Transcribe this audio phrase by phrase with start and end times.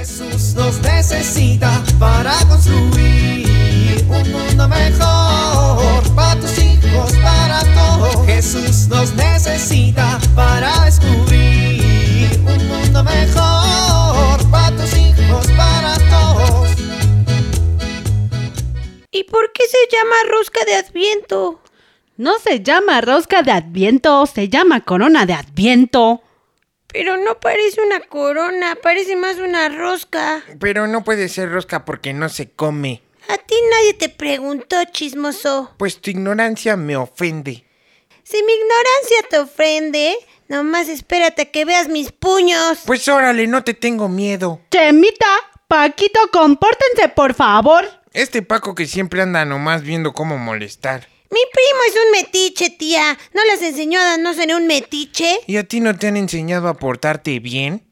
[0.00, 8.24] Jesús nos necesita para construir un mundo mejor para tus hijos, para todos.
[8.24, 16.70] Jesús nos necesita para descubrir un mundo mejor para tus hijos, para todos.
[19.10, 21.60] ¿Y por qué se llama rosca de Adviento?
[22.16, 26.22] No se llama rosca de Adviento, se llama corona de Adviento.
[26.92, 30.42] Pero no parece una corona, parece más una rosca.
[30.58, 33.02] Pero no puede ser rosca porque no se come.
[33.28, 35.72] A ti nadie te preguntó, chismoso.
[35.76, 37.64] Pues tu ignorancia me ofende.
[38.24, 40.14] Si mi ignorancia te ofende,
[40.48, 42.80] nomás espérate a que veas mis puños.
[42.86, 44.60] Pues órale, no te tengo miedo.
[44.70, 45.26] Chemita,
[45.68, 47.84] Paquito, compórtense por favor.
[48.12, 51.06] Este Paco que siempre anda nomás viendo cómo molestar.
[51.30, 53.16] Mi primo es un metiche, tía.
[53.32, 55.38] ¿No les enseñó a no ser un metiche?
[55.46, 57.86] ¿Y a ti no te han enseñado a portarte bien?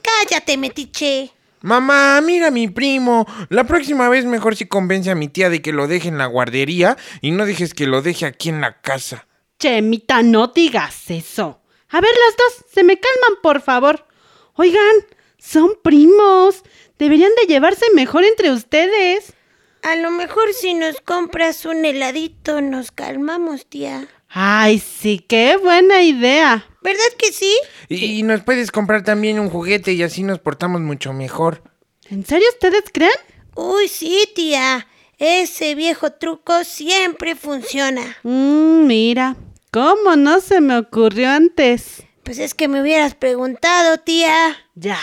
[0.00, 1.32] Cállate, metiche.
[1.60, 3.26] Mamá, mira a mi primo.
[3.50, 6.26] La próxima vez mejor si convence a mi tía de que lo deje en la
[6.26, 9.28] guardería y no dejes que lo deje aquí en la casa.
[9.58, 11.60] Chemita, no digas eso.
[11.90, 14.06] A ver, las dos, se me calman, por favor.
[14.54, 15.06] Oigan,
[15.38, 16.62] son primos.
[16.98, 19.34] Deberían de llevarse mejor entre ustedes.
[19.82, 24.06] A lo mejor si nos compras un heladito nos calmamos, tía.
[24.28, 26.64] Ay, sí, qué buena idea.
[26.82, 27.52] ¿Verdad que sí?
[27.88, 31.62] Y, y nos puedes comprar también un juguete y así nos portamos mucho mejor.
[32.08, 33.10] ¿En serio ustedes creen?
[33.54, 34.86] Uy, sí, tía.
[35.18, 38.16] Ese viejo truco siempre funciona.
[38.22, 39.36] Mmm, mira,
[39.70, 42.02] ¿cómo no se me ocurrió antes?
[42.22, 44.56] Pues es que me hubieras preguntado, tía.
[44.74, 44.98] Ya,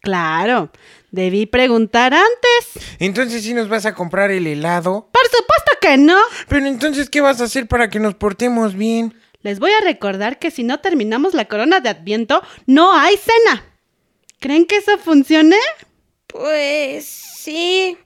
[0.00, 0.70] claro.
[1.16, 2.84] Debí preguntar antes.
[2.98, 5.08] Entonces sí nos vas a comprar el helado.
[5.10, 6.18] Por supuesto que no.
[6.46, 9.18] Pero entonces, ¿qué vas a hacer para que nos portemos bien?
[9.40, 13.64] Les voy a recordar que si no terminamos la corona de Adviento, no hay cena.
[14.40, 15.56] ¿Creen que eso funcione?
[16.26, 17.96] Pues sí,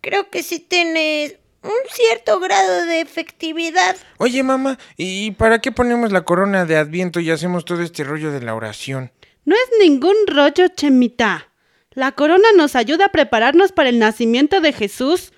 [0.00, 3.96] creo que sí tiene un cierto grado de efectividad.
[4.18, 8.30] Oye, mamá, ¿y para qué ponemos la corona de Adviento y hacemos todo este rollo
[8.30, 9.10] de la oración?
[9.44, 11.49] No es ningún rollo, Chemita.
[11.92, 15.32] La corona nos ayuda a prepararnos para el nacimiento de Jesús.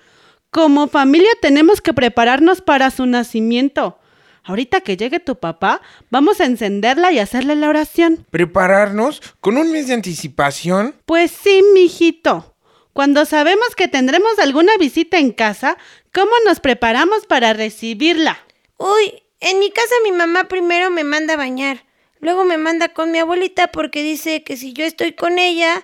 [0.51, 3.97] Como familia tenemos que prepararnos para su nacimiento.
[4.43, 5.81] Ahorita que llegue tu papá,
[6.11, 8.27] vamos a encenderla y hacerle la oración.
[8.29, 9.23] ¿Prepararnos?
[9.39, 10.95] ¿Con un mes de anticipación?
[11.07, 12.55] Pues sí, mijito.
[12.93, 15.75] Cuando sabemos que tendremos alguna visita en casa,
[16.13, 18.37] ¿cómo nos preparamos para recibirla?
[18.77, 21.83] Uy, en mi casa mi mamá primero me manda a bañar.
[22.19, 25.83] Luego me manda con mi abuelita porque dice que si yo estoy con ella,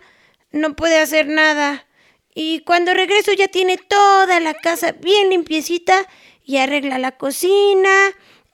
[0.52, 1.86] no puede hacer nada.
[2.34, 6.08] Y cuando regreso ya tiene toda la casa bien limpiecita
[6.46, 7.90] y arregla la cocina,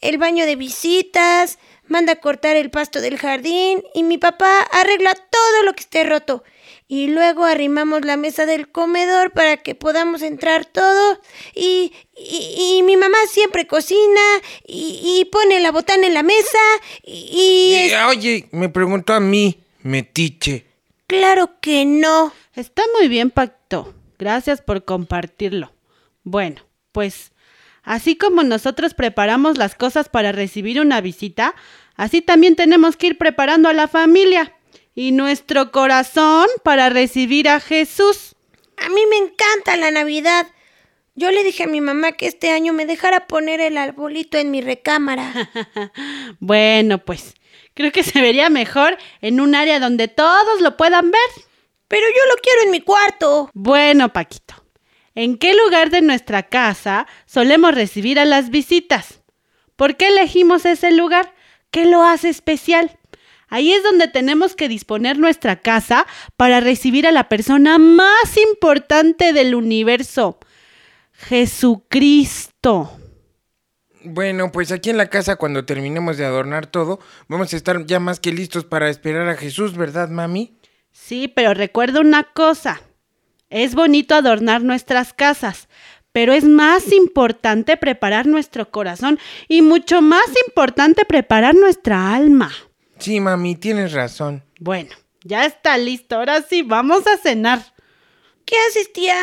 [0.01, 5.13] el baño de visitas, manda a cortar el pasto del jardín y mi papá arregla
[5.13, 6.43] todo lo que esté roto.
[6.87, 11.19] Y luego arrimamos la mesa del comedor para que podamos entrar todo.
[11.55, 14.21] Y, y, y mi mamá siempre cocina
[14.67, 16.59] y, y, pone la botana en la mesa.
[17.03, 17.73] Y...
[17.73, 20.74] Eh, oye, me preguntó a mí, metiche.
[21.07, 22.33] Claro que no.
[22.53, 23.93] Está muy bien, Pacto.
[24.17, 25.73] Gracias por compartirlo.
[26.23, 26.61] Bueno,
[26.91, 27.31] pues
[27.83, 31.53] así como nosotros preparamos las cosas para recibir una visita,
[31.95, 34.53] así también tenemos que ir preparando a la familia
[34.95, 38.35] y nuestro corazón para recibir a Jesús.
[38.77, 40.47] A mí me encanta la Navidad.
[41.15, 44.51] Yo le dije a mi mamá que este año me dejara poner el arbolito en
[44.51, 45.31] mi recámara.
[46.39, 47.35] bueno, pues
[47.75, 51.45] creo que se vería mejor en un área donde todos lo puedan ver.
[51.87, 53.51] Pero yo lo quiero en mi cuarto.
[53.53, 54.55] Bueno, Paquito,
[55.13, 59.21] ¿en qué lugar de nuestra casa solemos recibir a las visitas?
[59.75, 61.35] ¿Por qué elegimos ese lugar?
[61.69, 62.97] ¿Qué lo hace especial?
[63.47, 69.33] Ahí es donde tenemos que disponer nuestra casa para recibir a la persona más importante
[69.33, 70.39] del universo,
[71.11, 72.97] Jesucristo.
[74.05, 77.99] Bueno, pues aquí en la casa cuando terminemos de adornar todo, vamos a estar ya
[77.99, 80.57] más que listos para esperar a Jesús, ¿verdad, mami?
[80.91, 82.81] Sí, pero recuerda una cosa.
[83.49, 85.67] Es bonito adornar nuestras casas,
[86.11, 92.51] pero es más importante preparar nuestro corazón y mucho más importante preparar nuestra alma.
[92.99, 94.43] Sí, mami, tienes razón.
[94.59, 96.15] Bueno, ya está listo.
[96.15, 97.73] Ahora sí, vamos a cenar.
[98.45, 99.17] ¿Qué haces, tía?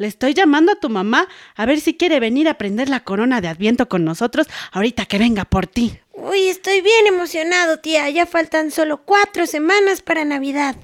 [0.00, 3.42] Le estoy llamando a tu mamá a ver si quiere venir a prender la corona
[3.42, 5.98] de Adviento con nosotros ahorita que venga por ti.
[6.14, 8.08] Uy, estoy bien emocionado, tía.
[8.08, 10.74] Ya faltan solo cuatro semanas para Navidad.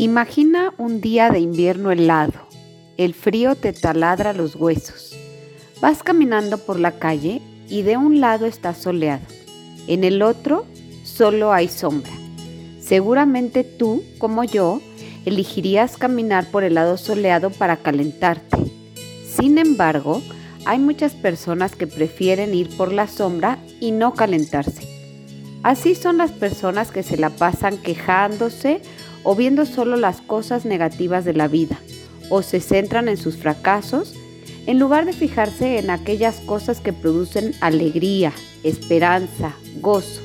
[0.00, 2.53] Imagina un día de invierno helado.
[2.96, 5.16] El frío te taladra los huesos.
[5.80, 9.24] Vas caminando por la calle y de un lado está soleado.
[9.88, 10.64] En el otro
[11.02, 12.12] solo hay sombra.
[12.80, 14.80] Seguramente tú, como yo,
[15.24, 18.58] elegirías caminar por el lado soleado para calentarte.
[19.26, 20.22] Sin embargo,
[20.64, 24.86] hay muchas personas que prefieren ir por la sombra y no calentarse.
[25.64, 28.82] Así son las personas que se la pasan quejándose
[29.24, 31.78] o viendo solo las cosas negativas de la vida,
[32.34, 34.12] o se centran en sus fracasos,
[34.66, 38.32] en lugar de fijarse en aquellas cosas que producen alegría,
[38.64, 40.20] esperanza, gozo.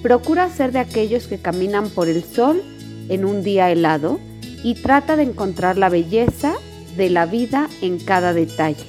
[0.00, 2.62] Procura ser de aquellos que caminan por el sol
[3.08, 4.20] en un día helado
[4.62, 6.54] y trata de encontrar la belleza
[6.96, 8.84] de la vida en cada detalle,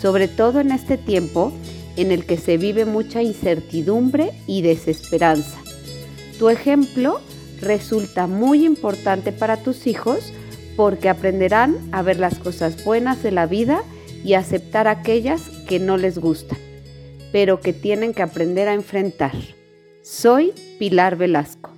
[0.00, 1.52] sobre todo en este tiempo
[1.94, 5.58] en el que se vive mucha incertidumbre y desesperanza.
[6.40, 7.20] Tu ejemplo
[7.60, 10.32] resulta muy importante para tus hijos
[10.76, 13.82] porque aprenderán a ver las cosas buenas de la vida
[14.24, 16.58] y aceptar aquellas que no les gustan,
[17.32, 19.32] pero que tienen que aprender a enfrentar.
[20.02, 21.70] Soy Pilar Velasco.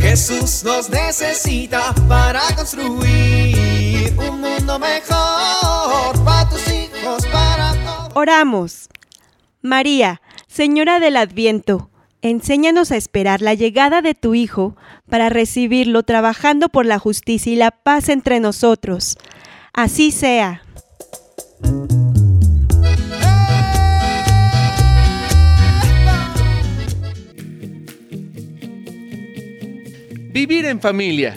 [0.00, 8.12] Jesús nos necesita para construir un mundo mejor para tus hijos, para todos.
[8.14, 8.88] Oramos.
[9.66, 11.90] María, Señora del Adviento,
[12.22, 14.76] enséñanos a esperar la llegada de tu Hijo
[15.10, 19.18] para recibirlo trabajando por la justicia y la paz entre nosotros.
[19.72, 20.62] Así sea.
[30.32, 31.34] Vivir en familia.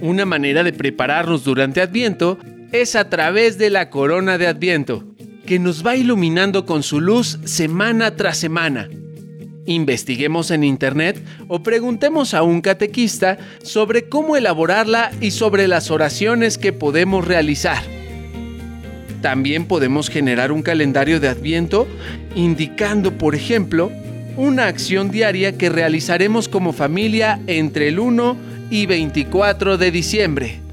[0.00, 2.38] Una manera de prepararnos durante Adviento
[2.72, 5.15] es a través de la corona de Adviento,
[5.46, 8.90] que nos va iluminando con su luz semana tras semana.
[9.64, 16.58] Investiguemos en Internet o preguntemos a un catequista sobre cómo elaborarla y sobre las oraciones
[16.58, 17.82] que podemos realizar.
[19.22, 21.88] También podemos generar un calendario de Adviento
[22.34, 23.90] indicando, por ejemplo,
[24.36, 28.36] una acción diaria que realizaremos como familia entre el 1
[28.70, 30.65] y 24 de diciembre.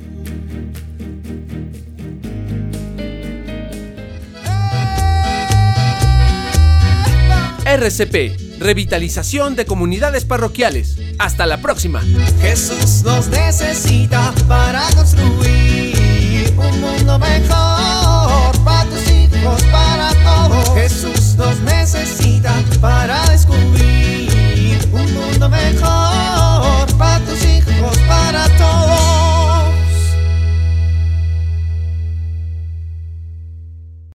[7.73, 10.95] RCP, Revitalización de Comunidades Parroquiales.
[11.17, 12.03] Hasta la próxima.
[12.39, 18.02] Jesús nos necesita para construir un mundo mejor.